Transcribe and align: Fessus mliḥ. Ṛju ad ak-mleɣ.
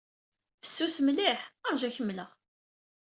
Fessus 0.63 0.97
mliḥ. 1.05 1.41
Ṛju 1.71 1.85
ad 1.87 1.91
ak-mleɣ. 1.93 2.29